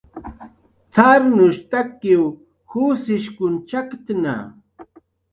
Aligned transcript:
"T""arnushtakiw 0.93 2.21
jusshiskun 2.69 3.53
chakktna" 3.69 4.35